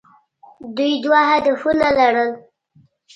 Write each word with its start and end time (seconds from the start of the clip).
دوی 0.75 0.93
دوه 1.03 1.19
هدفونه 1.29 1.87
لرل. 1.97 2.31